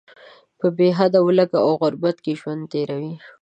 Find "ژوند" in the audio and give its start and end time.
2.39-2.61